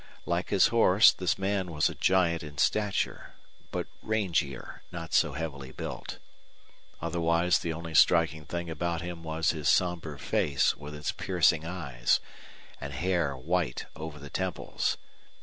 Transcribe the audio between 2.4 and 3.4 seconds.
in stature,